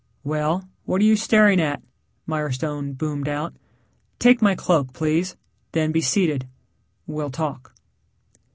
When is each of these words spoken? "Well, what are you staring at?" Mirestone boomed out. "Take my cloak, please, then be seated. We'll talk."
"Well, 0.23 0.67
what 0.85 0.99
are 0.99 1.03
you 1.03 1.15
staring 1.15 1.59
at?" 1.61 1.79
Mirestone 2.25 2.93
boomed 2.97 3.27
out. 3.27 3.53
"Take 4.17 4.41
my 4.41 4.55
cloak, 4.55 4.93
please, 4.93 5.35
then 5.73 5.91
be 5.91 6.01
seated. 6.01 6.47
We'll 7.05 7.29
talk." 7.29 7.75